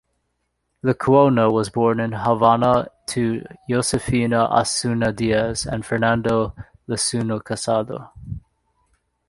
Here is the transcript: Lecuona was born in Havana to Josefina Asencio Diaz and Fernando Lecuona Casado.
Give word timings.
Lecuona 0.83 1.53
was 1.53 1.69
born 1.69 1.99
in 1.99 2.11
Havana 2.11 2.87
to 3.05 3.45
Josefina 3.69 4.47
Asencio 4.49 5.15
Diaz 5.15 5.67
and 5.67 5.85
Fernando 5.85 6.55
Lecuona 6.89 7.39
Casado. 7.39 8.09